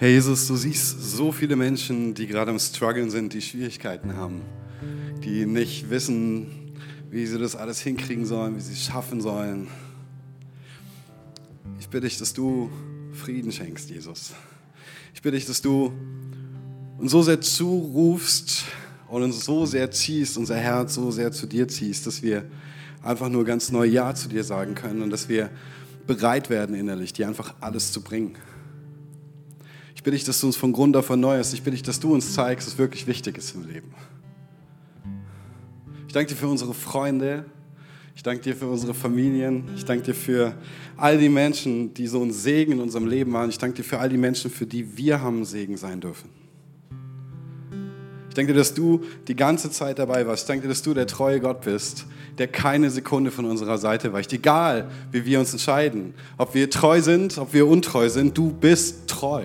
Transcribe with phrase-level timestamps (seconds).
[0.00, 4.40] Herr Jesus, du siehst so viele Menschen, die gerade am Struggeln sind, die Schwierigkeiten haben,
[5.22, 6.72] die nicht wissen,
[7.10, 9.68] wie sie das alles hinkriegen sollen, wie sie es schaffen sollen.
[11.80, 12.70] Ich bitte dich, dass du
[13.12, 14.32] Frieden schenkst, Jesus.
[15.12, 15.92] Ich bitte dich, dass du
[16.96, 18.64] uns so sehr zurufst
[19.06, 22.46] und uns so sehr ziehst, unser Herz so sehr zu dir ziehst, dass wir
[23.02, 25.50] einfach nur ganz neu Ja zu dir sagen können und dass wir
[26.06, 28.38] bereit werden innerlich, dir einfach alles zu bringen.
[30.00, 31.52] Ich bitte dich, dass du uns von Grund auf erneuerst.
[31.52, 33.92] Ich bitte dich, dass du uns zeigst, was wirklich wichtig ist im Leben.
[36.06, 37.44] Ich danke dir für unsere Freunde.
[38.16, 39.64] Ich danke dir für unsere Familien.
[39.76, 40.54] Ich danke dir für
[40.96, 43.50] all die Menschen, die so ein Segen in unserem Leben waren.
[43.50, 46.30] Ich danke dir für all die Menschen, für die wir haben Segen sein dürfen.
[48.30, 50.44] Ich danke dir, dass du die ganze Zeit dabei warst.
[50.44, 52.06] Ich danke dir, dass du der treue Gott bist,
[52.38, 54.32] der keine Sekunde von unserer Seite weicht.
[54.32, 59.06] Egal, wie wir uns entscheiden, ob wir treu sind, ob wir untreu sind, du bist
[59.06, 59.44] treu.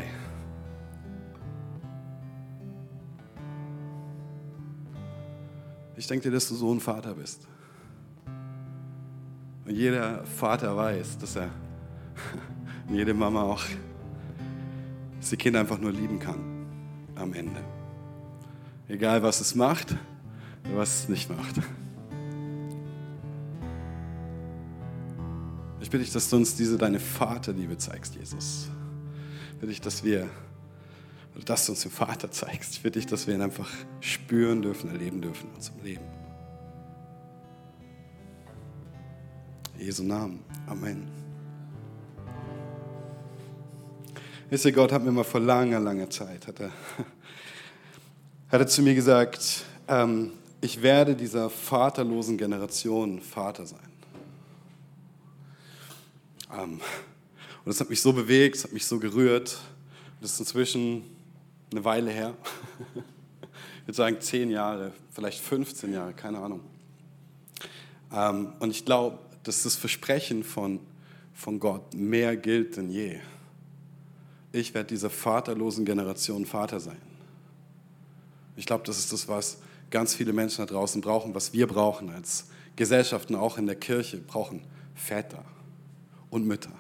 [5.98, 7.48] Ich denke dir, dass du so ein Vater bist.
[9.66, 11.50] Und jeder Vater weiß, dass er,
[12.90, 13.64] jede Mama auch,
[15.20, 16.40] dass die Kinder einfach nur lieben kann
[17.16, 17.62] am Ende.
[18.88, 19.96] Egal, was es macht
[20.74, 21.56] was es nicht macht.
[25.82, 28.70] Ich bitte dich, dass du uns diese deine Vaterliebe zeigst, Jesus.
[29.52, 30.28] Ich bitte dich, dass wir
[31.36, 32.74] oder dass du uns den Vater zeigst.
[32.74, 33.70] Ich bitte dich, dass wir ihn einfach
[34.00, 36.06] spüren dürfen, erleben dürfen in unserem Leben.
[39.78, 40.40] In Jesu Namen.
[40.68, 41.08] Amen.
[44.50, 46.70] Wisst ihr, Gott hat mir mal vor langer, langer Zeit, hat er,
[48.50, 53.80] hat er zu mir gesagt, ähm, ich werde dieser vaterlosen Generation Vater sein.
[56.54, 56.82] Ähm, und
[57.66, 59.60] das hat mich so bewegt, das hat mich so gerührt.
[60.22, 61.04] Das ist inzwischen
[61.76, 62.34] eine Weile her.
[63.82, 66.62] Ich würde sagen zehn Jahre, vielleicht 15 Jahre, keine Ahnung.
[68.12, 70.80] Ähm, und ich glaube, dass das Versprechen von,
[71.36, 73.20] von Gott mehr gilt denn je.
[74.52, 76.98] Ich werde dieser vaterlosen Generation Vater sein.
[78.56, 79.60] Ich glaube, das ist das, was
[79.92, 84.18] ganz viele Menschen da draußen brauchen, was wir brauchen als Gesellschaften, auch in der Kirche,
[84.18, 84.62] brauchen
[84.96, 85.46] Väter
[86.32, 86.74] und Mütter,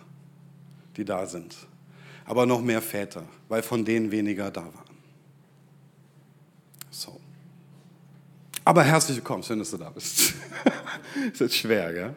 [0.97, 1.55] die da sind.
[2.25, 4.84] Aber noch mehr Väter, weil von denen weniger da waren.
[6.97, 7.19] So.
[8.63, 10.33] Aber herzlich willkommen, schön, dass du da bist.
[11.33, 12.13] ist jetzt schwer, gell?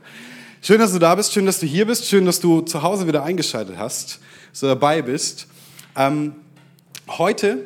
[0.63, 3.09] Schön, dass du da bist, schön, dass du hier bist, schön, dass du zu Hause
[3.09, 4.21] wieder eingeschaltet hast,
[4.61, 5.49] du dabei bist.
[5.97, 6.37] Ähm,
[7.09, 7.65] heute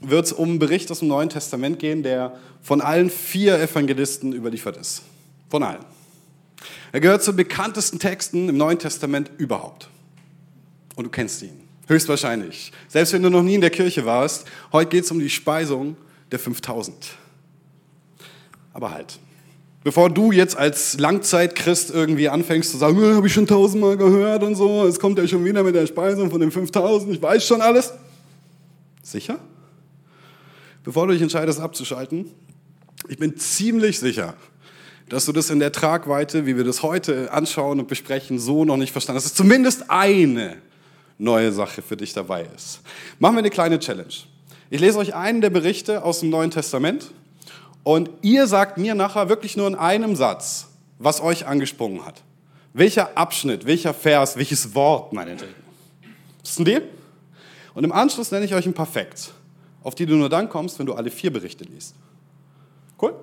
[0.00, 4.32] wird es um einen Bericht aus dem Neuen Testament gehen, der von allen vier Evangelisten
[4.32, 5.02] überliefert ist.
[5.50, 5.84] Von allen.
[6.92, 9.90] Er gehört zu den bekanntesten Texten im Neuen Testament überhaupt.
[10.96, 11.60] Und du kennst ihn.
[11.88, 12.72] Höchstwahrscheinlich.
[12.88, 15.98] Selbst wenn du noch nie in der Kirche warst, heute geht es um die Speisung
[16.34, 16.94] der 5000.
[18.72, 19.20] Aber halt,
[19.84, 24.56] bevor du jetzt als Langzeitchrist irgendwie anfängst zu sagen, habe ich schon tausendmal gehört und
[24.56, 27.60] so, es kommt ja schon wieder mit der Speisung von den 5000, ich weiß schon
[27.60, 27.92] alles.
[29.02, 29.38] Sicher?
[30.82, 32.26] Bevor du dich entscheidest abzuschalten,
[33.08, 34.34] ich bin ziemlich sicher,
[35.08, 38.76] dass du das in der Tragweite, wie wir das heute anschauen und besprechen, so noch
[38.76, 39.26] nicht verstanden hast.
[39.26, 40.56] Dass zumindest eine
[41.16, 42.80] neue Sache für dich dabei ist.
[43.20, 44.14] Machen wir eine kleine Challenge.
[44.70, 47.10] Ich lese euch einen der Berichte aus dem Neuen Testament
[47.82, 52.22] und ihr sagt mir nachher wirklich nur in einem Satz, was euch angesprungen hat.
[52.72, 55.54] Welcher Abschnitt, welcher Vers, welches Wort, meinetwegen.
[56.42, 56.82] Ist ein Deal?
[57.74, 59.32] Und im Anschluss nenne ich euch ein Facts,
[59.82, 61.94] auf die du nur dann kommst, wenn du alle vier Berichte liest.
[63.00, 63.14] Cool?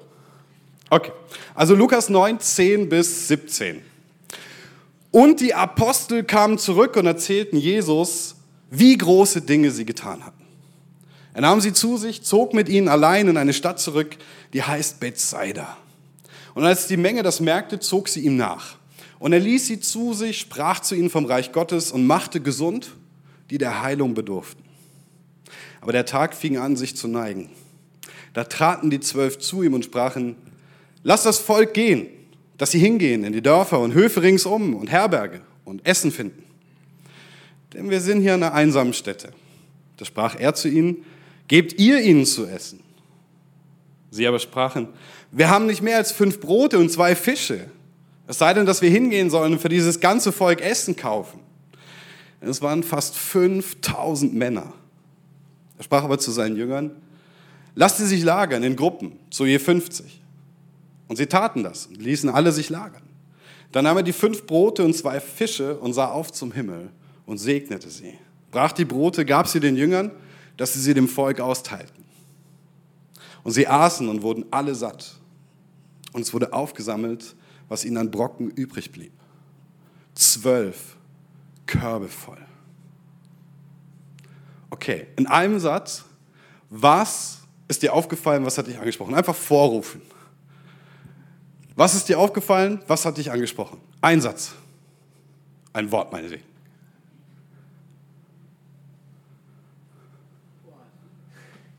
[0.89, 1.11] Okay.
[1.55, 3.81] Also Lukas 9, 10 bis 17.
[5.09, 8.35] Und die Apostel kamen zurück und erzählten Jesus,
[8.69, 10.40] wie große Dinge sie getan hatten.
[11.33, 14.17] Er nahm sie zu sich, zog mit ihnen allein in eine Stadt zurück,
[14.53, 15.77] die heißt Bethsaida.
[16.53, 18.75] Und als die Menge das merkte, zog sie ihm nach.
[19.19, 22.91] Und er ließ sie zu sich, sprach zu ihnen vom Reich Gottes und machte gesund,
[23.49, 24.63] die der Heilung bedurften.
[25.79, 27.49] Aber der Tag fing an, sich zu neigen.
[28.33, 30.35] Da traten die Zwölf zu ihm und sprachen,
[31.03, 32.07] lass das Volk gehen,
[32.57, 36.43] dass sie hingehen in die Dörfer und Höfe ringsum und Herberge und Essen finden.
[37.73, 39.33] Denn wir sind hier an einer einsamen Stätte.
[39.97, 41.05] Da sprach er zu ihnen,
[41.51, 42.79] gebt ihr ihnen zu essen.
[44.09, 44.87] Sie aber sprachen,
[45.33, 47.69] wir haben nicht mehr als fünf Brote und zwei Fische.
[48.25, 51.41] Es sei denn, dass wir hingehen sollen und für dieses ganze Volk Essen kaufen.
[52.39, 54.71] Es waren fast 5000 Männer.
[55.77, 56.91] Er sprach aber zu seinen Jüngern,
[57.75, 60.21] lasst sie sich lagern in Gruppen, so je 50.
[61.09, 63.03] Und sie taten das und ließen alle sich lagern.
[63.73, 66.91] Dann nahm er die fünf Brote und zwei Fische und sah auf zum Himmel
[67.25, 68.13] und segnete sie
[68.51, 70.11] brach die Brote, gab sie den Jüngern,
[70.61, 72.05] dass sie sie dem Volk austeilten.
[73.43, 75.15] Und sie aßen und wurden alle satt.
[76.13, 77.35] Und es wurde aufgesammelt,
[77.67, 79.11] was ihnen an Brocken übrig blieb.
[80.13, 80.97] Zwölf
[81.65, 82.37] Körbe voll.
[84.69, 86.05] Okay, in einem Satz,
[86.69, 89.15] was ist dir aufgefallen, was hat dich angesprochen?
[89.15, 90.03] Einfach vorrufen.
[91.75, 93.81] Was ist dir aufgefallen, was hat dich angesprochen?
[93.99, 94.51] Ein Satz.
[95.73, 96.50] Ein Wort, meine ich.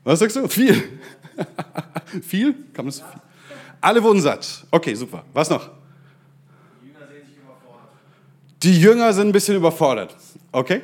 [0.03, 0.47] Was sagst du?
[0.47, 0.99] Viel.
[2.21, 2.53] viel?
[2.73, 3.21] Kann man das viel?
[3.81, 4.65] Alle wurden satt.
[4.71, 5.23] Okay, super.
[5.33, 5.69] Was noch?
[6.81, 7.89] Die Jünger sehen sich überfordert.
[8.63, 10.15] Die Jünger sind ein bisschen überfordert.
[10.51, 10.81] Okay.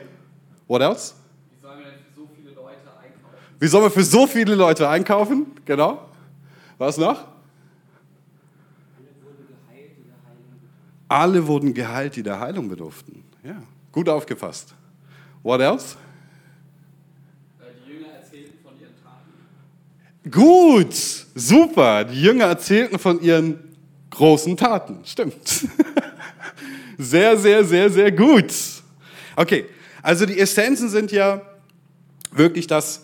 [0.68, 1.14] What else?
[1.52, 3.38] Wie sollen wir denn für so viele Leute einkaufen?
[3.60, 5.48] Wie sollen wir für so viele Leute einkaufen?
[5.66, 6.10] Genau.
[6.78, 7.26] Was noch?
[11.10, 13.24] Alle wurden geheilt, die der Heilung bedurften.
[13.44, 14.76] Ja, gut aufgefasst.
[15.42, 15.98] What else?
[20.30, 20.94] Gut,
[21.36, 22.04] super.
[22.04, 23.60] Die Jünger erzählten von ihren
[24.10, 25.00] großen Taten.
[25.06, 25.36] Stimmt.
[27.02, 28.54] Sehr, sehr, sehr, sehr gut.
[29.38, 29.64] Okay,
[30.04, 31.42] also die Essenzen sind ja
[32.30, 33.04] wirklich, dass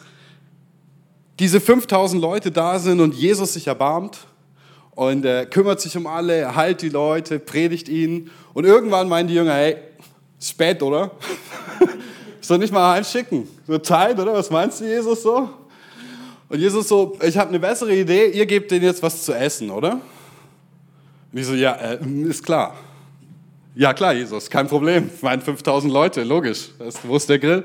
[1.40, 4.28] diese 5000 Leute da sind und Jesus sich erbarmt
[4.92, 9.30] und er kümmert sich um alle, er heilt die Leute, predigt ihnen und irgendwann meinen
[9.30, 9.78] die Jünger, hey,
[10.38, 11.12] ist spät, oder?
[12.42, 13.48] Soll nicht mal heimschicken?
[13.66, 14.34] So Zeit, oder?
[14.34, 15.50] Was meinst du, Jesus, so?
[16.48, 19.72] Und Jesus so, ich habe eine bessere Idee, ihr gebt denen jetzt was zu essen,
[19.72, 20.00] oder?
[21.32, 22.76] Und ich so, ja, äh, ist klar.
[23.74, 25.10] Ja, klar, Jesus, kein Problem.
[25.14, 26.70] Ich meine 5000 Leute, logisch.
[27.04, 27.64] Wo ist der Grill?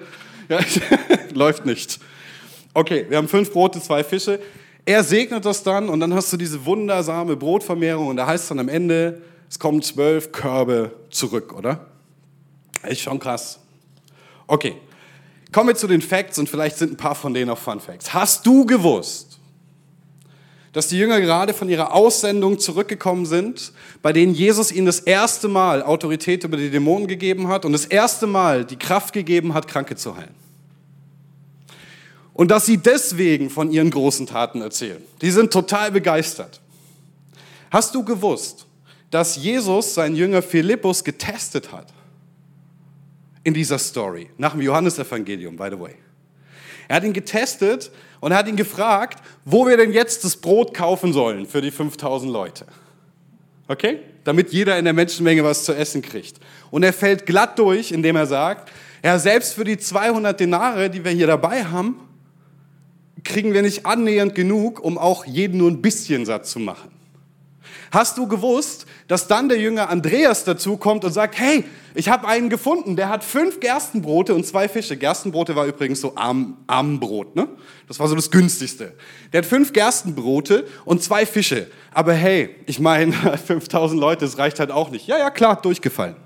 [0.49, 0.59] Ja,
[1.35, 2.01] läuft nicht.
[2.75, 4.41] Okay, wir haben fünf Brote, zwei Fische.
[4.85, 8.49] Er segnet das dann und dann hast du diese wundersame Brotvermehrung und da heißt es
[8.49, 11.87] dann am Ende, es kommen zwölf Körbe zurück, oder?
[12.89, 13.61] Ist schon krass.
[14.47, 14.75] Okay,
[15.53, 18.15] Kommen wir zu den Facts und vielleicht sind ein paar von denen auch Fun Facts.
[18.15, 19.39] Hast du gewusst,
[20.73, 25.49] dass die Jünger gerade von ihrer Aussendung zurückgekommen sind, bei denen Jesus ihnen das erste
[25.49, 29.67] Mal Autorität über die Dämonen gegeben hat und das erste Mal die Kraft gegeben hat,
[29.67, 30.35] Kranke zu heilen?
[32.33, 35.03] Und dass sie deswegen von ihren großen Taten erzählen.
[35.21, 36.61] Die sind total begeistert.
[37.71, 38.67] Hast du gewusst,
[39.11, 41.89] dass Jesus seinen Jünger Philippus getestet hat?
[43.45, 45.95] In dieser Story, nach dem Johannesevangelium, by the way.
[46.89, 47.91] Er hat ihn getestet
[48.21, 52.33] und hat ihn gefragt, wo wir denn jetzt das Brot kaufen sollen für die 5000
[52.33, 52.67] Leute.
[53.69, 54.01] Okay?
[54.25, 56.39] Damit jeder in der Menschenmenge was zu essen kriegt.
[56.71, 58.71] Und er fällt glatt durch, indem er sagt,
[59.05, 62.01] ja, selbst für die 200 Denare, die wir hier dabei haben,
[63.25, 66.91] kriegen wir nicht annähernd genug, um auch jeden nur ein bisschen satt zu machen.
[67.91, 71.65] Hast du gewusst, dass dann der Jünger Andreas dazu kommt und sagt, hey,
[71.95, 74.97] ich habe einen gefunden, der hat fünf Gerstenbrote und zwei Fische.
[74.97, 77.49] Gerstenbrote war übrigens so Arm, Armbrot, ne?
[77.89, 78.95] Das war so das günstigste.
[79.33, 81.67] Der hat fünf Gerstenbrote und zwei Fische.
[81.93, 83.13] Aber hey, ich meine,
[83.47, 85.07] 5000 Leute, das reicht halt auch nicht.
[85.07, 86.17] Ja, ja, klar, durchgefallen.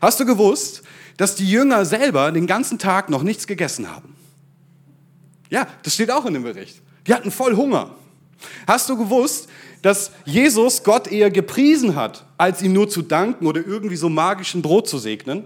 [0.00, 0.82] Hast du gewusst,
[1.16, 4.16] dass die Jünger selber den ganzen Tag noch nichts gegessen haben?
[5.50, 6.80] Ja, das steht auch in dem Bericht.
[7.06, 7.90] Die hatten voll Hunger.
[8.66, 9.48] Hast du gewusst,
[9.82, 14.62] dass Jesus Gott eher gepriesen hat, als ihm nur zu danken oder irgendwie so magischen
[14.62, 15.44] Brot zu segnen?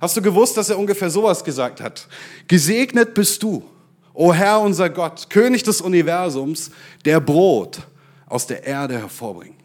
[0.00, 2.08] Hast du gewusst, dass er ungefähr sowas gesagt hat?
[2.48, 3.64] Gesegnet bist du,
[4.12, 6.70] o Herr unser Gott, König des Universums,
[7.04, 7.78] der Brot
[8.26, 9.56] aus der Erde hervorbringt.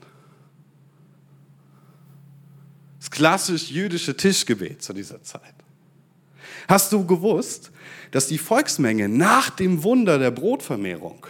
[2.99, 5.41] Das klassisch jüdische Tischgebet zu dieser Zeit.
[6.67, 7.71] Hast du gewusst,
[8.11, 11.25] dass die Volksmenge nach dem Wunder der Brotvermehrung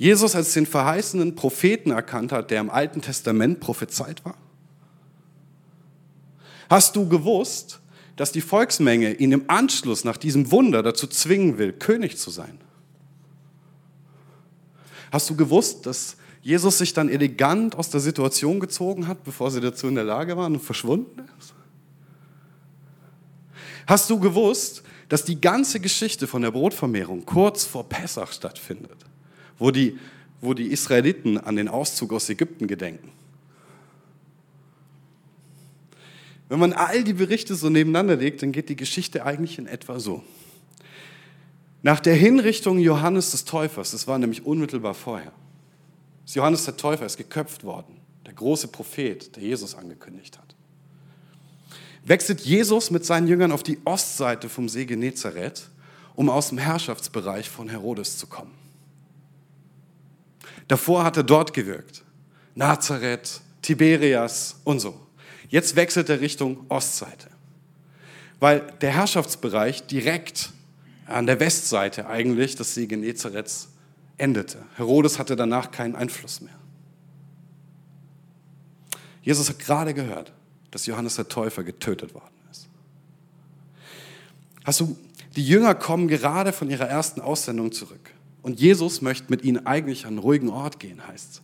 [0.00, 4.38] Jesus als den verheißenen Propheten erkannt hat, der im Alten Testament prophezeit war?
[6.70, 7.80] Hast du gewusst,
[8.16, 12.58] dass die Volksmenge ihn im Anschluss nach diesem Wunder dazu zwingen will, König zu sein?
[15.12, 19.60] Hast du gewusst, dass Jesus sich dann elegant aus der Situation gezogen hat, bevor sie
[19.60, 21.52] dazu in der Lage waren und verschwunden ist?
[23.86, 29.09] Hast du gewusst, dass die ganze Geschichte von der Brotvermehrung kurz vor Pessach stattfindet?
[29.60, 29.96] Wo die,
[30.40, 33.12] wo die Israeliten an den Auszug aus Ägypten gedenken.
[36.48, 40.00] Wenn man all die Berichte so nebeneinander legt, dann geht die Geschichte eigentlich in etwa
[40.00, 40.24] so.
[41.82, 45.32] Nach der Hinrichtung Johannes des Täufers, das war nämlich unmittelbar vorher,
[46.26, 50.56] ist Johannes der Täufer ist geköpft worden, der große Prophet, der Jesus angekündigt hat.
[52.04, 55.68] Wechselt Jesus mit seinen Jüngern auf die Ostseite vom See Genezareth,
[56.16, 58.59] um aus dem Herrschaftsbereich von Herodes zu kommen.
[60.70, 62.04] Davor hat er dort gewirkt.
[62.54, 65.04] Nazareth, Tiberias und so.
[65.48, 67.26] Jetzt wechselt er Richtung Ostseite.
[68.38, 70.50] weil der Herrschaftsbereich direkt
[71.06, 73.68] an der Westseite eigentlich des See Genezarets
[74.16, 74.58] endete.
[74.76, 76.54] Herodes hatte danach keinen Einfluss mehr.
[79.22, 80.32] Jesus hat gerade gehört,
[80.70, 82.68] dass Johannes der Täufer getötet worden ist.
[84.64, 84.96] Hast du,
[85.34, 88.12] die Jünger kommen gerade von ihrer ersten Aussendung zurück.
[88.42, 91.42] Und Jesus möchte mit ihnen eigentlich an einen ruhigen Ort gehen, heißt es.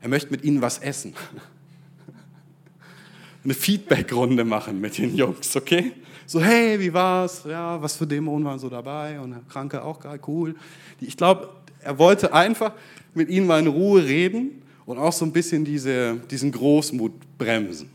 [0.00, 1.14] Er möchte mit ihnen was essen.
[3.44, 5.92] Eine Feedback-Runde machen mit den Jungs, okay?
[6.26, 7.42] So, hey, wie war's?
[7.48, 9.18] Ja, was für Dämonen waren so dabei?
[9.18, 10.54] Und Kranke auch geil, cool.
[11.00, 11.48] Ich glaube,
[11.80, 12.72] er wollte einfach
[13.14, 17.90] mit ihnen mal in Ruhe reden und auch so ein bisschen diese, diesen Großmut bremsen.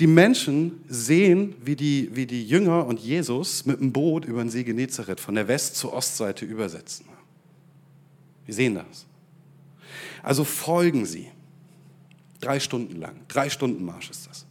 [0.00, 4.48] Die Menschen sehen, wie die, wie die Jünger und Jesus mit dem Boot über den
[4.48, 7.04] See Genezareth von der West- zur Ostseite übersetzen.
[8.46, 9.06] Wir sehen das.
[10.22, 11.28] Also folgen sie.
[12.40, 13.14] Drei Stunden lang.
[13.28, 14.46] Drei Stunden Marsch ist das.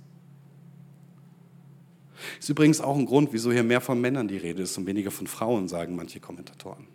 [2.39, 5.09] Ist übrigens auch ein Grund, wieso hier mehr von Männern die Rede ist und weniger
[5.09, 6.85] von Frauen, sagen manche Kommentatoren.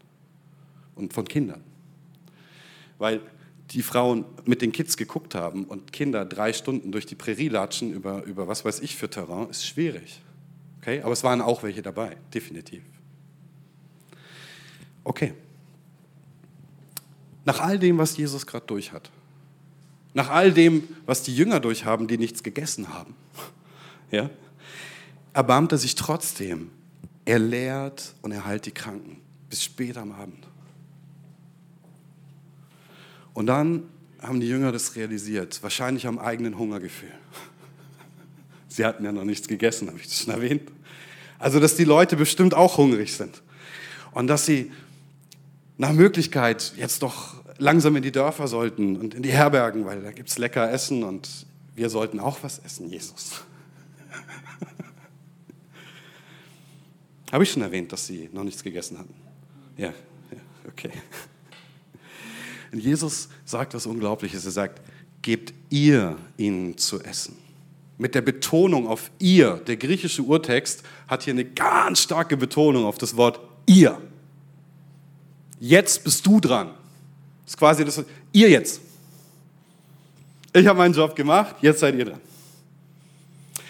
[0.94, 1.64] Und von Kindern.
[2.98, 3.20] Weil
[3.70, 7.92] die Frauen mit den Kids geguckt haben und Kinder drei Stunden durch die Prärie latschen
[7.92, 10.20] über, über was weiß ich für Terrain, ist schwierig.
[10.80, 11.00] Okay?
[11.02, 12.82] Aber es waren auch welche dabei, definitiv.
[15.02, 15.34] Okay.
[17.44, 19.10] Nach all dem, was Jesus gerade durch hat,
[20.14, 23.14] nach all dem, was die Jünger durchhaben, die nichts gegessen haben,
[24.10, 24.30] ja,
[25.32, 26.70] erbarmt er sich trotzdem.
[27.24, 30.46] Er lehrt und er heilt die Kranken bis spät am Abend.
[33.34, 33.82] Und dann
[34.20, 37.12] haben die Jünger das realisiert, wahrscheinlich am eigenen Hungergefühl.
[38.68, 40.62] Sie hatten ja noch nichts gegessen, habe ich das schon erwähnt.
[41.38, 43.42] Also, dass die Leute bestimmt auch hungrig sind.
[44.12, 44.72] Und dass sie
[45.76, 50.12] nach Möglichkeit jetzt doch langsam in die Dörfer sollten und in die Herbergen, weil da
[50.12, 53.42] gibt es lecker Essen und wir sollten auch was essen, Jesus.
[57.32, 59.14] Habe ich schon erwähnt, dass sie noch nichts gegessen hatten?
[59.76, 60.38] Ja, ja
[60.68, 60.90] okay.
[62.74, 64.44] Und Jesus sagt was Unglaubliches.
[64.44, 64.80] Er sagt,
[65.22, 67.36] gebt ihr ihnen zu essen.
[67.98, 69.58] Mit der Betonung auf ihr.
[69.58, 73.96] Der griechische Urtext hat hier eine ganz starke Betonung auf das Wort ihr.
[75.60, 76.70] Jetzt bist du dran.
[77.44, 78.02] Das ist quasi das,
[78.32, 78.80] ihr jetzt.
[80.52, 82.20] Ich habe meinen Job gemacht, jetzt seid ihr dran.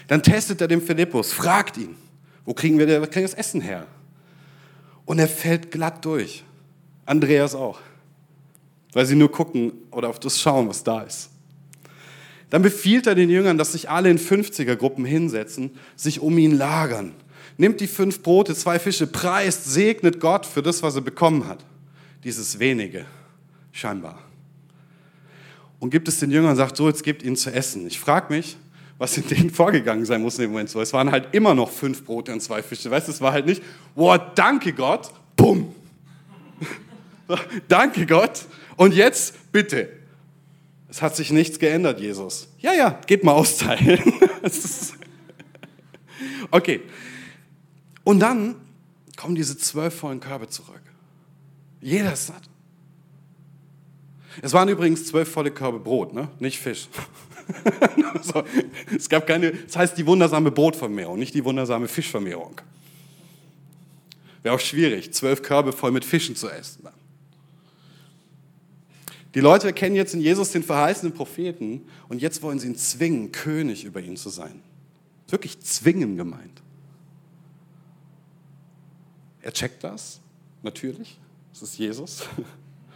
[0.08, 1.94] Dann testet er den Philippus, fragt ihn,
[2.46, 3.86] wo kriegen wir das Essen her?
[5.04, 6.42] Und er fällt glatt durch.
[7.04, 7.78] Andreas auch
[8.94, 11.30] weil sie nur gucken oder auf das schauen, was da ist.
[12.50, 17.12] Dann befiehlt er den Jüngern, dass sich alle in 50er-Gruppen hinsetzen, sich um ihn lagern.
[17.56, 21.64] Nimmt die fünf Brote, zwei Fische, preist, segnet Gott für das, was er bekommen hat.
[22.22, 23.06] Dieses wenige,
[23.72, 24.18] scheinbar.
[25.80, 27.86] Und gibt es den Jüngern und sagt, so, jetzt gebt ihnen zu essen.
[27.86, 28.56] Ich frage mich,
[28.98, 30.70] was in denen vorgegangen sein muss in dem Moment.
[30.70, 32.90] So, es waren halt immer noch fünf Brote und zwei Fische.
[32.90, 33.62] Weißt du, es war halt nicht,
[33.94, 35.74] boah, danke Gott, bumm.
[37.68, 38.46] danke Gott,
[38.76, 39.88] und jetzt bitte.
[40.88, 42.48] Es hat sich nichts geändert, Jesus.
[42.60, 44.00] Ja, ja, geht mal austeilen.
[46.50, 46.82] okay.
[48.04, 48.56] Und dann
[49.16, 50.82] kommen diese zwölf vollen Körbe zurück.
[51.80, 52.42] Jeder ist satt.
[54.42, 56.28] Es waren übrigens zwölf volle Körbe Brot, ne?
[56.38, 56.88] nicht Fisch.
[58.22, 58.42] so,
[58.96, 62.60] es gab keine, das heißt die wundersame Brotvermehrung, nicht die wundersame Fischvermehrung.
[64.42, 66.88] Wäre auch schwierig, zwölf Körbe voll mit Fischen zu essen.
[69.34, 73.32] Die Leute erkennen jetzt in Jesus den verheißenen Propheten und jetzt wollen sie ihn zwingen,
[73.32, 74.62] König über ihn zu sein.
[75.28, 76.62] Wirklich zwingen gemeint.
[79.42, 80.20] Er checkt das,
[80.62, 81.18] natürlich,
[81.52, 82.22] das ist Jesus,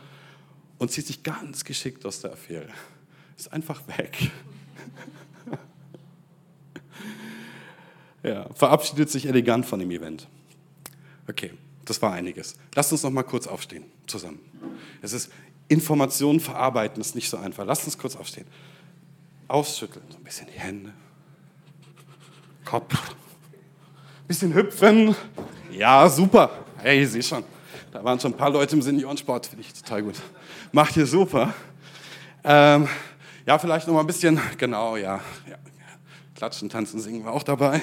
[0.78, 2.68] und zieht sich ganz geschickt aus der Affäre.
[3.36, 4.30] Ist einfach weg.
[8.20, 10.26] Ja, verabschiedet sich elegant von dem Event.
[11.28, 11.52] Okay,
[11.84, 12.56] das war einiges.
[12.74, 14.40] Lasst uns noch mal kurz aufstehen zusammen.
[15.00, 15.30] Es ist
[15.68, 17.64] Informationen verarbeiten ist nicht so einfach.
[17.64, 18.46] Lasst uns kurz aufstehen.
[19.46, 20.92] Ausschütteln, so ein bisschen die Hände.
[22.64, 22.94] Kopf.
[22.94, 25.14] Ein bisschen hüpfen.
[25.70, 26.50] Ja, super.
[26.78, 27.44] Hey, sehe schon.
[27.92, 30.16] Da waren schon ein paar Leute im Seniorensport, finde ich total gut.
[30.72, 31.54] Macht ihr super.
[32.44, 32.88] Ähm,
[33.46, 35.56] ja, vielleicht noch mal ein bisschen, genau, ja, ja.
[36.34, 37.80] Klatschen, tanzen, singen wir auch dabei.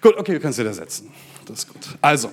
[0.00, 1.12] Gut, okay, wir können es wieder setzen.
[1.44, 1.86] Das ist gut.
[2.00, 2.32] Also,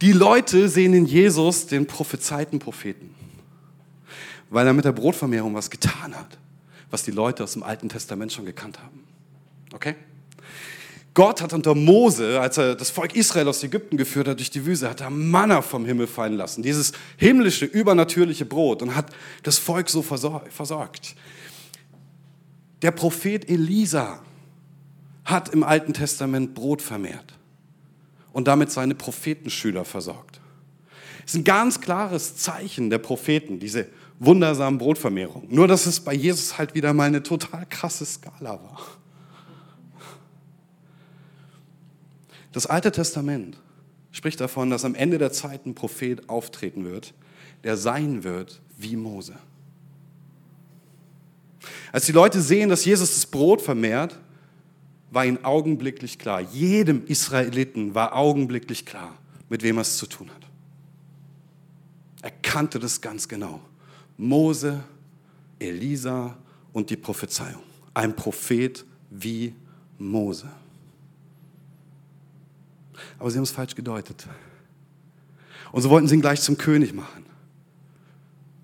[0.00, 3.14] die Leute sehen in Jesus den prophezeiten Propheten,
[4.48, 6.38] weil er mit der Brotvermehrung was getan hat,
[6.90, 9.04] was die Leute aus dem Alten Testament schon gekannt haben.
[9.72, 9.94] Okay?
[11.12, 14.64] Gott hat unter Mose, als er das Volk Israel aus Ägypten geführt hat durch die
[14.64, 19.10] Wüste, hat er Manna vom Himmel fallen lassen, dieses himmlische, übernatürliche Brot und hat
[19.42, 21.16] das Volk so versorgt.
[22.82, 24.22] Der Prophet Elisa
[25.24, 27.34] hat im Alten Testament Brot vermehrt
[28.32, 30.40] und damit seine Prophetenschüler versorgt.
[31.24, 33.86] Es ist ein ganz klares Zeichen der Propheten, diese
[34.18, 35.46] wundersamen Brotvermehrung.
[35.48, 38.80] Nur, dass es bei Jesus halt wieder mal eine total krasse Skala war.
[42.52, 43.56] Das Alte Testament
[44.12, 47.14] spricht davon, dass am Ende der Zeit ein Prophet auftreten wird,
[47.64, 49.34] der sein wird wie Mose.
[51.92, 54.18] Als die Leute sehen, dass Jesus das Brot vermehrt,
[55.10, 59.16] war ihnen augenblicklich klar, jedem Israeliten war augenblicklich klar,
[59.48, 60.46] mit wem er es zu tun hat.
[62.22, 63.60] Er kannte das ganz genau.
[64.16, 64.80] Mose,
[65.58, 66.36] Elisa
[66.72, 67.62] und die Prophezeiung.
[67.94, 69.54] Ein Prophet wie
[69.98, 70.48] Mose.
[73.18, 74.26] Aber sie haben es falsch gedeutet.
[75.72, 77.24] Und so wollten sie ihn gleich zum König machen,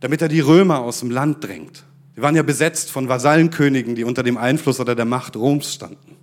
[0.00, 1.84] damit er die Römer aus dem Land drängt.
[2.14, 6.15] Sie waren ja besetzt von Vasallenkönigen, die unter dem Einfluss oder der Macht Roms standen.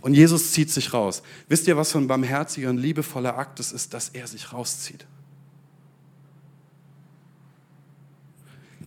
[0.00, 1.22] Und Jesus zieht sich raus.
[1.48, 5.06] Wisst ihr, was für ein barmherziger und liebevoller Akt es ist, dass er sich rauszieht?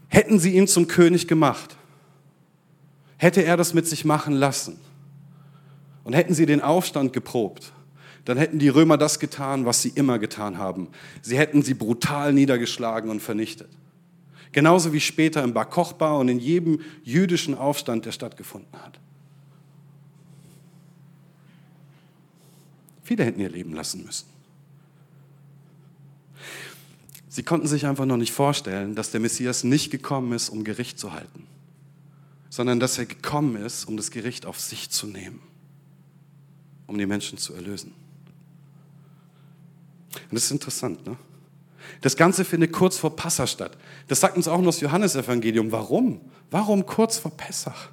[0.08, 1.75] Hätten sie ihn zum König gemacht,
[3.17, 4.79] hätte er das mit sich machen lassen
[6.03, 7.74] und hätten sie den Aufstand geprobt,
[8.25, 10.89] dann hätten die Römer das getan, was sie immer getan haben.
[11.22, 13.70] Sie hätten sie brutal niedergeschlagen und vernichtet.
[14.51, 19.00] Genauso wie später im Bar Kochba und in jedem jüdischen Aufstand, der stattgefunden hat.
[23.04, 24.28] Viele hätten ihr Leben lassen müssen.
[27.28, 31.00] Sie konnten sich einfach noch nicht vorstellen, dass der Messias nicht gekommen ist, um Gericht
[31.00, 31.48] zu halten,
[32.50, 35.42] sondern dass er gekommen ist, um das Gericht auf sich zu nehmen,
[36.86, 37.92] um die Menschen zu erlösen.
[40.30, 41.18] Und das ist interessant, ne?
[42.02, 43.78] Das Ganze findet kurz vor Passa statt.
[44.08, 45.72] Das sagt uns auch noch das Johannesevangelium.
[45.72, 46.22] Warum?
[46.52, 47.90] Warum kurz vor Pessach?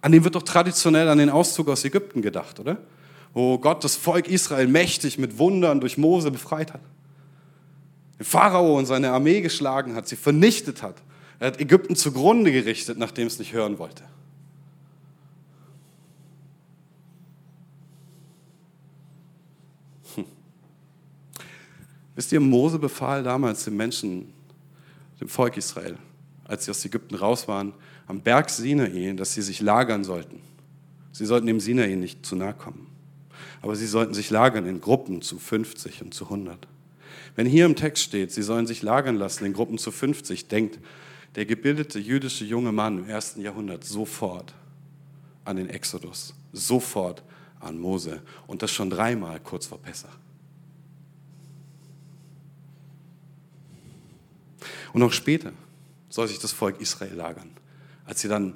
[0.00, 2.78] An dem wird doch traditionell an den Auszug aus Ägypten gedacht, oder?
[3.36, 6.80] Wo Gott das Volk Israel mächtig mit Wundern durch Mose befreit hat
[8.18, 11.02] den Pharao und seine Armee geschlagen hat, sie vernichtet hat.
[11.38, 14.04] Er hat Ägypten zugrunde gerichtet, nachdem es nicht hören wollte.
[20.14, 20.24] Hm.
[22.14, 24.32] Wisst ihr, Mose befahl damals den Menschen,
[25.20, 25.98] dem Volk Israel,
[26.44, 27.74] als sie aus Ägypten raus waren,
[28.06, 30.40] am Berg Sinai, dass sie sich lagern sollten.
[31.12, 32.95] Sie sollten dem Sinai nicht zu nahe kommen.
[33.62, 36.66] Aber sie sollten sich lagern in Gruppen zu 50 und zu 100.
[37.34, 40.78] Wenn hier im Text steht, sie sollen sich lagern lassen in Gruppen zu 50, denkt
[41.34, 44.54] der gebildete jüdische junge Mann im ersten Jahrhundert sofort
[45.44, 47.22] an den Exodus, sofort
[47.60, 50.18] an Mose und das schon dreimal kurz vor Pessach.
[54.92, 55.52] Und auch später
[56.08, 57.50] soll sich das Volk Israel lagern,
[58.06, 58.54] als sie dann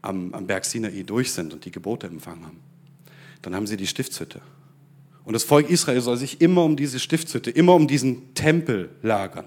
[0.00, 2.60] am, am Berg Sinai durch sind und die Gebote empfangen haben.
[3.44, 4.40] Dann haben sie die Stiftshütte
[5.24, 9.46] und das Volk Israel soll sich immer um diese Stiftshütte, immer um diesen Tempel lagern,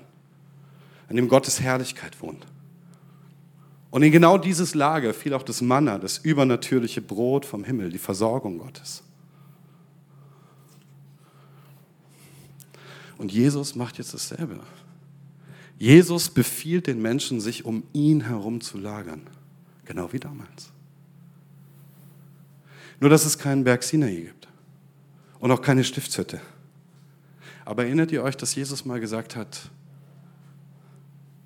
[1.07, 2.45] an dem Gottes Herrlichkeit wohnt.
[3.91, 7.99] Und in genau dieses Lager fiel auch das Manna, das übernatürliche Brot vom Himmel, die
[7.99, 9.03] Versorgung Gottes.
[13.17, 14.59] Und Jesus macht jetzt dasselbe.
[15.79, 19.21] Jesus befiehlt den Menschen, sich um ihn herum zu lagern.
[19.85, 20.71] Genau wie damals.
[22.99, 24.47] Nur, dass es keinen Berg Sinai gibt
[25.39, 26.41] und auch keine Stiftshütte.
[27.65, 29.69] Aber erinnert ihr euch, dass Jesus mal gesagt hat,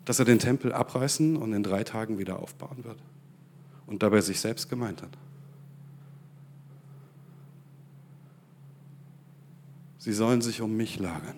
[0.05, 2.97] dass er den Tempel abreißen und in drei Tagen wieder aufbauen wird?
[3.85, 5.17] Und dabei sich selbst gemeint hat.
[9.97, 11.35] Sie sollen sich um mich lagern.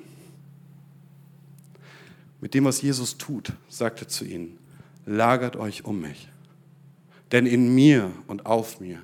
[2.39, 4.59] Mit dem, was Jesus tut, sagt er zu ihnen,
[5.05, 6.29] lagert euch um mich.
[7.31, 9.01] Denn in mir und auf mir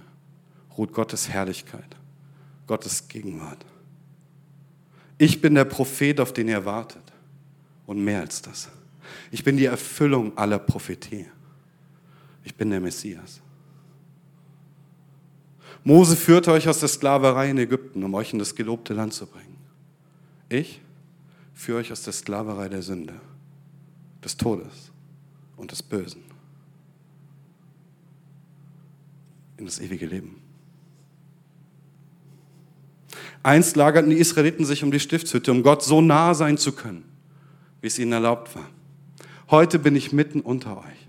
[0.80, 1.98] ruht Gottes Herrlichkeit.
[2.66, 3.66] Gottes Gegenwart.
[5.18, 7.04] Ich bin der Prophet, auf den ihr wartet.
[7.86, 8.70] Und mehr als das.
[9.30, 11.26] Ich bin die Erfüllung aller Prophetie.
[12.46, 13.42] Ich bin der Messias.
[15.84, 19.26] Mose führte euch aus der Sklaverei in Ägypten, um euch in das gelobte Land zu
[19.26, 19.58] bringen.
[20.48, 20.80] Ich
[21.54, 23.20] führe euch aus der Sklaverei der Sünde,
[24.24, 24.92] des Todes
[25.58, 26.24] und des Bösen
[29.58, 30.49] in das ewige Leben.
[33.42, 37.06] Einst lagerten die Israeliten sich um die Stiftshütte, um Gott so nah sein zu können,
[37.82, 38.70] wie es ihnen erlaubt war.
[39.50, 41.08] Heute bin ich mitten unter euch.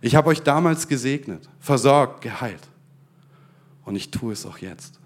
[0.00, 2.68] Ich habe euch damals gesegnet, versorgt, geheilt.
[3.84, 4.98] Und ich tue es auch jetzt.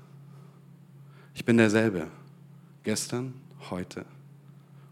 [1.34, 2.06] Ich bin derselbe,
[2.84, 3.34] gestern,
[3.70, 4.04] heute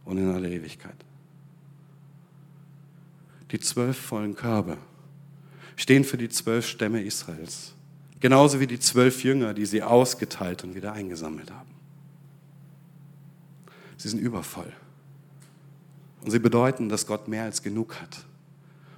[0.04, 0.94] und in aller Ewigkeit.
[3.52, 4.76] Die zwölf vollen Körbe
[5.76, 7.74] stehen für die zwölf Stämme Israels,
[8.20, 11.70] Genauso wie die zwölf Jünger, die sie ausgeteilt und wieder eingesammelt haben.
[13.96, 14.72] Sie sind übervoll.
[16.22, 18.24] Und sie bedeuten, dass Gott mehr als genug hat,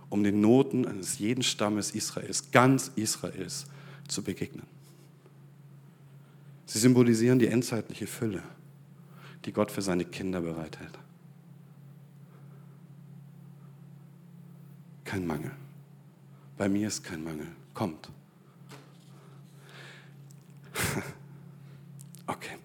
[0.09, 3.67] um den Noten eines jeden Stammes Israels, ganz Israels,
[4.07, 4.67] zu begegnen.
[6.67, 8.43] Sie symbolisieren die endzeitliche Fülle,
[9.45, 10.99] die Gott für seine Kinder bereithält.
[15.05, 15.53] Kein Mangel.
[16.57, 17.47] Bei mir ist kein Mangel.
[17.73, 18.11] Kommt.
[22.29, 22.59] Okay.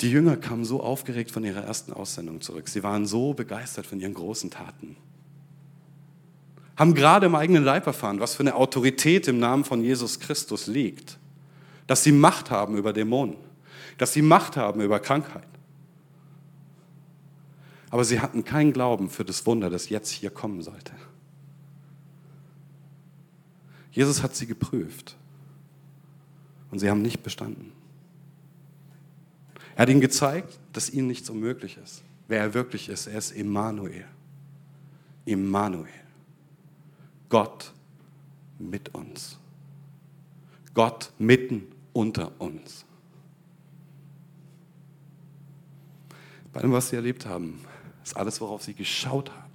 [0.00, 2.68] Die Jünger kamen so aufgeregt von ihrer ersten Aussendung zurück.
[2.68, 4.96] Sie waren so begeistert von ihren großen Taten.
[6.76, 10.66] Haben gerade im eigenen Leib erfahren, was für eine Autorität im Namen von Jesus Christus
[10.66, 11.18] liegt.
[11.86, 13.36] Dass sie Macht haben über Dämonen.
[13.98, 15.46] Dass sie Macht haben über Krankheit.
[17.90, 20.92] Aber sie hatten keinen Glauben für das Wunder, das jetzt hier kommen sollte.
[23.90, 25.16] Jesus hat sie geprüft
[26.74, 27.70] und sie haben nicht bestanden.
[29.76, 32.02] Er hat ihnen gezeigt, dass ihnen nichts unmöglich ist.
[32.26, 34.04] Wer er wirklich ist, er ist Immanuel.
[35.24, 35.86] Immanuel.
[37.28, 37.72] Gott
[38.58, 39.38] mit uns.
[40.74, 42.84] Gott mitten unter uns.
[46.52, 47.60] Bei allem, was sie erlebt haben,
[48.02, 49.52] ist alles, worauf sie geschaut haben.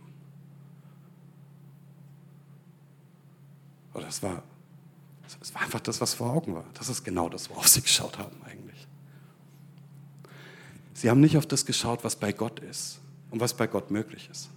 [3.94, 4.42] Oder es war
[5.42, 6.66] es war einfach das, was vor Augen war.
[6.74, 8.88] Das ist genau das, worauf sie geschaut haben eigentlich.
[10.94, 13.00] Sie haben nicht auf das geschaut, was bei Gott ist
[13.32, 14.50] und was bei Gott möglich ist.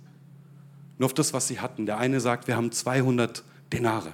[0.99, 1.87] Nur auf das, was sie hatten.
[1.87, 4.13] Der eine sagt, wir haben 200 Denare.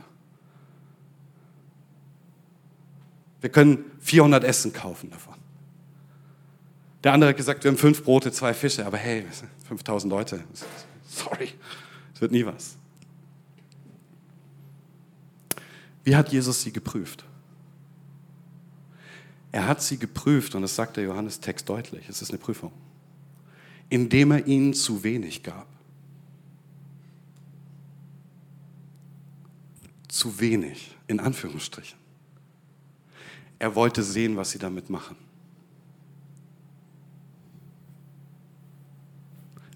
[3.40, 5.35] Wir können 400 Essen kaufen davon.
[7.05, 9.25] Der andere hat gesagt, wir haben fünf Brote, zwei Fische, aber hey,
[9.68, 10.44] 5000 Leute.
[11.09, 11.51] Sorry,
[12.14, 12.77] es wird nie was.
[16.09, 17.23] Wie hat Jesus sie geprüft?
[19.53, 22.73] Er hat sie geprüft, und das sagt der Johannes-Text deutlich, es ist eine Prüfung,
[23.90, 25.66] indem er ihnen zu wenig gab.
[30.09, 31.99] Zu wenig, in Anführungsstrichen.
[33.59, 35.14] Er wollte sehen, was sie damit machen.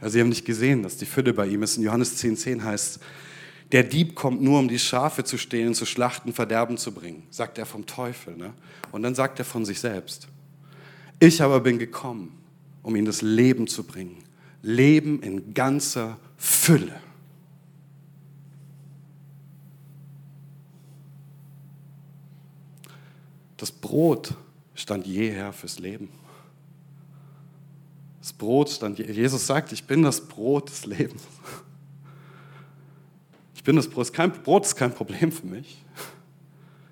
[0.01, 1.77] Also sie haben nicht gesehen, dass die Fülle bei ihm ist.
[1.77, 3.01] In Johannes 10,10 10 heißt,
[3.73, 7.57] der Dieb kommt nur, um die Schafe zu stehlen, zu schlachten, Verderben zu bringen, sagt
[7.57, 8.37] er vom Teufel.
[8.37, 8.53] Ne?
[8.93, 10.29] Und dann sagt er von sich selbst,
[11.19, 12.39] ich aber bin gekommen,
[12.83, 14.23] um ihnen das Leben zu bringen.
[14.61, 17.01] Leben in ganzer Fülle.
[23.57, 24.35] Das Brot
[24.75, 26.09] stand jeher fürs Leben.
[28.21, 31.23] Das Brot stand, Jesus sagt, ich bin das Brot des Lebens.
[33.62, 34.12] Ich bin das Brot.
[34.12, 35.85] Kein, Brot ist kein Problem für mich.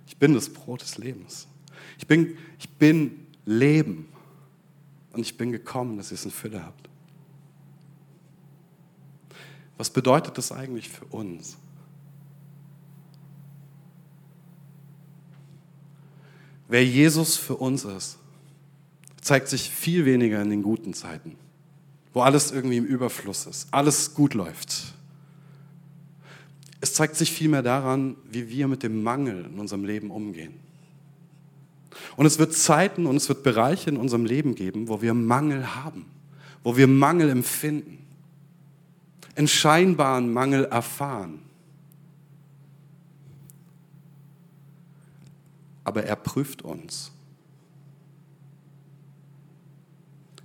[0.06, 1.48] Ich bin das Brot des Lebens.
[1.98, 4.06] Ich bin, ich bin Leben.
[5.12, 6.88] Und ich bin gekommen, dass ihr es in Fülle habt.
[9.78, 11.56] Was bedeutet das eigentlich für uns?
[16.68, 18.16] Wer Jesus für uns ist,
[19.20, 21.34] zeigt sich viel weniger in den guten Zeiten,
[22.12, 24.94] wo alles irgendwie im Überfluss ist, alles gut läuft.
[26.80, 30.54] Es zeigt sich vielmehr daran, wie wir mit dem Mangel in unserem Leben umgehen.
[32.16, 35.74] Und es wird Zeiten und es wird Bereiche in unserem Leben geben, wo wir Mangel
[35.74, 36.06] haben,
[36.62, 37.98] wo wir Mangel empfinden,
[39.36, 41.40] einen scheinbaren Mangel erfahren.
[45.84, 47.10] Aber er prüft uns.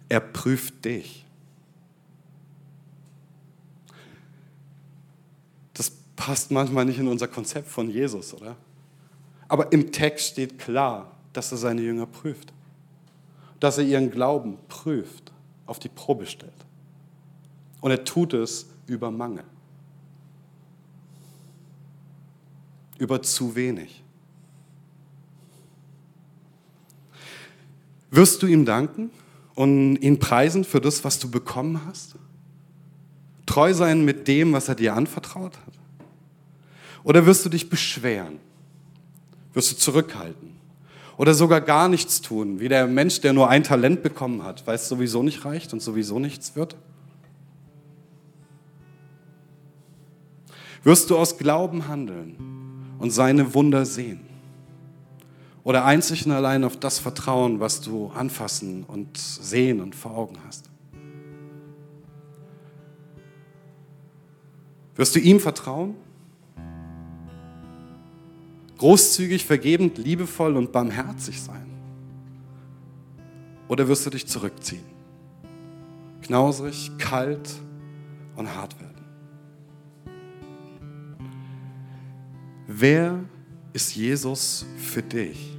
[0.10, 1.25] Er prüft dich.
[6.26, 8.56] Passt manchmal nicht in unser Konzept von Jesus, oder?
[9.48, 12.52] Aber im Text steht klar, dass er seine Jünger prüft.
[13.60, 15.32] Dass er ihren Glauben prüft,
[15.68, 16.52] auf die Probe stellt.
[17.80, 19.44] Und er tut es über Mangel.
[22.98, 24.04] Über zu wenig.
[28.10, 29.12] Wirst du ihm danken
[29.54, 32.16] und ihn preisen für das, was du bekommen hast?
[33.46, 35.85] Treu sein mit dem, was er dir anvertraut hat?
[37.06, 38.40] Oder wirst du dich beschweren?
[39.54, 40.56] Wirst du zurückhalten?
[41.18, 44.76] Oder sogar gar nichts tun, wie der Mensch, der nur ein Talent bekommen hat, weil
[44.76, 46.76] es sowieso nicht reicht und sowieso nichts wird?
[50.84, 54.22] Wirst du aus Glauben handeln und seine Wunder sehen?
[55.64, 60.38] Oder einzig und allein auf das vertrauen, was du anfassen und sehen und vor Augen
[60.46, 60.70] hast?
[64.96, 65.96] Wirst du ihm vertrauen
[68.78, 71.66] großzügig, vergebend, liebevoll und barmherzig sein?
[73.68, 74.84] Oder wirst du dich zurückziehen?
[76.22, 77.50] Knausrig, kalt
[78.36, 78.96] und hart werden?
[82.68, 83.24] Wer
[83.74, 85.56] ist Jesus für dich?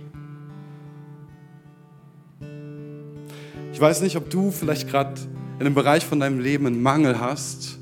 [3.73, 5.21] Ich weiß nicht, ob du vielleicht gerade
[5.59, 7.79] in einem Bereich von deinem Leben einen Mangel hast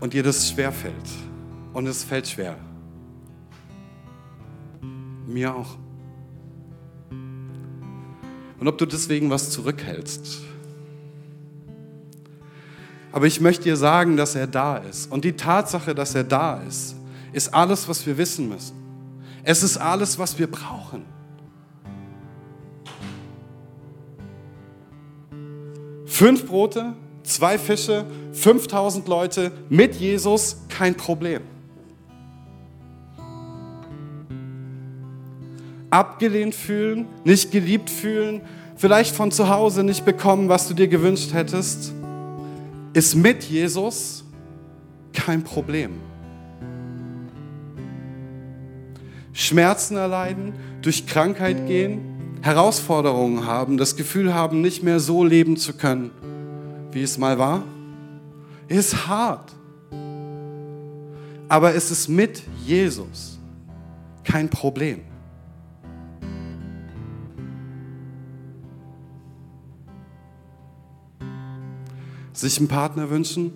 [0.00, 0.94] und dir das schwer fällt.
[1.72, 2.56] Und es fällt schwer.
[5.26, 5.76] Mir auch.
[8.58, 10.38] Und ob du deswegen was zurückhältst.
[13.12, 15.10] Aber ich möchte dir sagen, dass er da ist.
[15.10, 16.96] Und die Tatsache, dass er da ist,
[17.32, 18.76] ist alles, was wir wissen müssen.
[19.42, 21.04] Es ist alles, was wir brauchen.
[26.06, 31.42] Fünf Brote, zwei Fische, 5000 Leute mit Jesus, kein Problem.
[35.96, 38.42] Abgelehnt fühlen, nicht geliebt fühlen,
[38.76, 41.94] vielleicht von zu Hause nicht bekommen, was du dir gewünscht hättest,
[42.92, 44.22] ist mit Jesus
[45.14, 45.92] kein Problem.
[49.32, 52.00] Schmerzen erleiden, durch Krankheit gehen,
[52.42, 56.10] Herausforderungen haben, das Gefühl haben, nicht mehr so leben zu können,
[56.92, 57.62] wie es mal war,
[58.68, 59.50] ist hart.
[61.48, 63.38] Aber es ist mit Jesus
[64.24, 65.00] kein Problem.
[72.36, 73.52] Sich einen Partner wünschen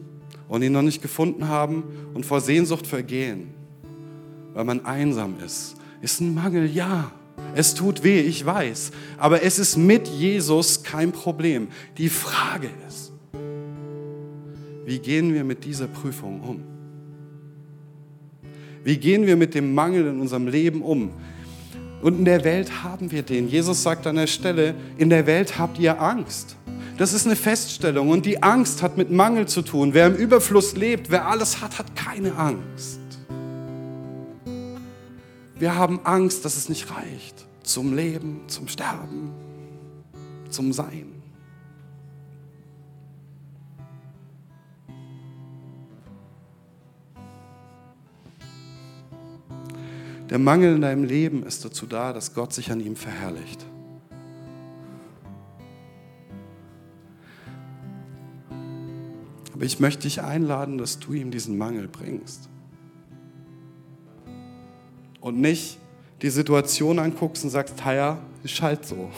[0.48, 3.54] und ihn noch nicht gefunden haben und vor Sehnsucht vergehen
[4.54, 5.76] weil man einsam ist.
[6.00, 7.12] Ist ein Mangel, ja.
[7.54, 8.92] Es tut weh, ich weiß.
[9.18, 11.68] Aber es ist mit Jesus kein Problem.
[11.98, 13.12] Die Frage ist,
[14.84, 16.62] wie gehen wir mit dieser Prüfung um?
[18.82, 21.10] Wie gehen wir mit dem Mangel in unserem Leben um?
[22.02, 23.48] Und in der Welt haben wir den.
[23.48, 26.56] Jesus sagt an der Stelle, in der Welt habt ihr Angst.
[27.00, 29.94] Das ist eine Feststellung und die Angst hat mit Mangel zu tun.
[29.94, 33.00] Wer im Überfluss lebt, wer alles hat, hat keine Angst.
[35.58, 39.30] Wir haben Angst, dass es nicht reicht zum Leben, zum Sterben,
[40.50, 41.06] zum Sein.
[50.28, 53.64] Der Mangel in deinem Leben ist dazu da, dass Gott sich an ihm verherrlicht.
[59.60, 62.48] Aber ich möchte dich einladen, dass du ihm diesen Mangel bringst
[65.20, 65.76] und nicht
[66.22, 69.10] die Situation anguckst und sagst, ja, ist halt so.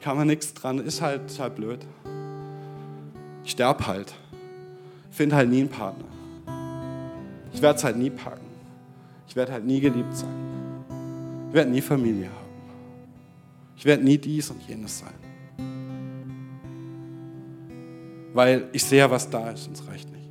[0.00, 1.80] Kann man nichts dran, ist halt, ist halt blöd.
[3.44, 4.14] Ich sterb halt.
[5.10, 6.06] Finde halt nie einen Partner.
[7.52, 8.46] Ich werde es halt nie packen.
[9.28, 10.32] Ich werde halt nie geliebt sein.
[11.50, 12.72] Ich werde nie Familie haben.
[13.76, 15.25] Ich werde nie dies und jenes sein.
[18.36, 20.28] Weil ich sehe, was da ist und es reicht nicht.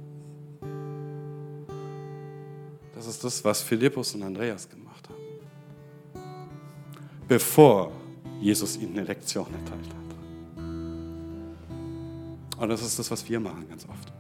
[2.94, 5.18] Das ist das, was Philippus und Andreas gemacht haben.
[7.28, 7.92] Bevor
[8.40, 9.96] Jesus ihnen eine Lektion erteilt hat.
[12.62, 14.14] Und das ist das, was wir machen ganz oft.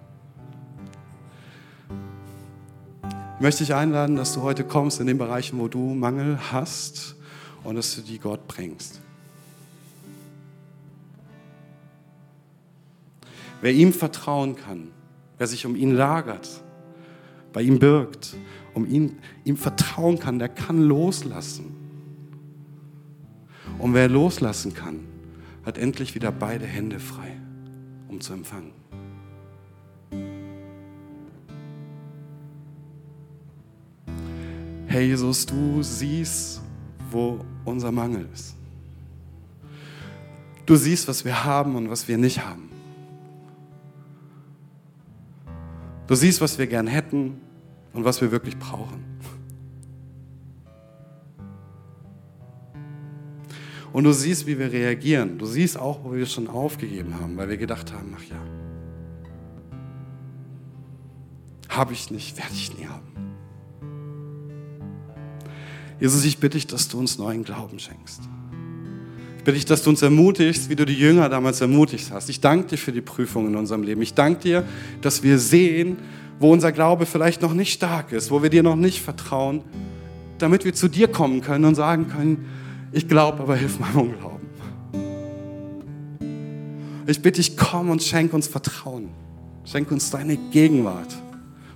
[3.35, 7.17] Ich möchte dich einladen, dass du heute kommst in den Bereichen, wo du Mangel hast
[7.63, 9.04] und dass du die Gott bringst.
[13.61, 14.89] Wer ihm vertrauen kann,
[15.37, 16.49] wer sich um ihn lagert,
[17.53, 18.35] bei ihm birgt
[18.75, 21.73] um ihn, ihm vertrauen kann, der kann loslassen.
[23.79, 24.99] Und wer loslassen kann,
[25.65, 27.31] hat endlich wieder beide Hände frei,
[28.09, 28.73] um zu empfangen.
[34.87, 36.61] Herr Jesus, du siehst,
[37.09, 38.55] wo unser Mangel ist.
[40.65, 42.69] Du siehst, was wir haben und was wir nicht haben.
[46.07, 47.41] Du siehst, was wir gern hätten
[47.93, 49.03] und was wir wirklich brauchen.
[53.91, 55.37] Und du siehst, wie wir reagieren.
[55.37, 58.35] Du siehst auch, wo wir schon aufgegeben haben, weil wir gedacht haben, ach ja,
[61.69, 63.07] habe ich nicht, werde ich nie haben.
[65.99, 68.21] Jesus, ich bitte dich, dass du uns neuen Glauben schenkst.
[69.45, 72.29] Ich bitte dich, dass du uns ermutigst, wie du die Jünger damals ermutigt hast.
[72.29, 74.01] Ich danke dir für die Prüfung in unserem Leben.
[74.01, 74.63] Ich danke dir,
[75.01, 75.97] dass wir sehen,
[76.39, 79.61] wo unser Glaube vielleicht noch nicht stark ist, wo wir dir noch nicht vertrauen,
[80.39, 82.45] damit wir zu dir kommen können und sagen können,
[82.91, 84.47] ich glaube, aber hilf meinem Unglauben.
[87.05, 89.09] Ich bitte dich, komm und schenk uns Vertrauen.
[89.63, 91.15] Schenk uns deine Gegenwart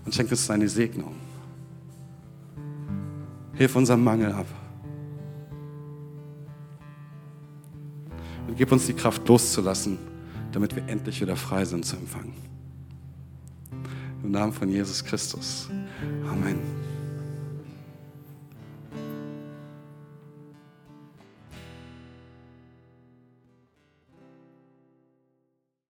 [0.06, 1.14] und schenk uns deine Segnung.
[3.54, 4.48] Hilf unserem Mangel ab.
[8.60, 9.98] Gib uns die Kraft loszulassen,
[10.52, 12.34] damit wir endlich wieder frei sind zu empfangen.
[14.22, 15.70] Im Namen von Jesus Christus.
[16.30, 16.79] Amen.